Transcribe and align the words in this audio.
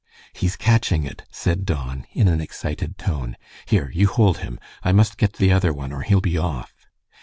"He's 0.33 0.55
catching 0.55 1.03
it," 1.03 1.25
said 1.31 1.63
Don, 1.63 2.07
in 2.13 2.27
an 2.27 2.41
excited 2.41 2.97
tone. 2.97 3.37
"Here, 3.67 3.91
you 3.93 4.07
hold 4.07 4.39
him. 4.39 4.59
I 4.81 4.91
must 4.91 5.15
get 5.19 5.33
the 5.33 5.51
other 5.51 5.71
one, 5.71 5.93
or 5.93 6.01
he'll 6.01 6.21
be 6.21 6.39
off." 6.39 6.73